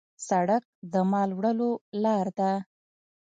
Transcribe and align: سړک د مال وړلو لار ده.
سړک 0.27 0.63
د 0.91 0.93
مال 1.11 1.29
وړلو 1.37 1.71
لار 2.03 2.27
ده. 2.39 2.51